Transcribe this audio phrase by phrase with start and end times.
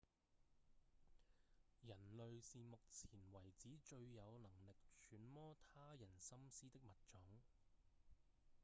[1.83, 4.73] 人類是目前為止最有能力
[5.05, 7.19] 揣摩他人心思的物種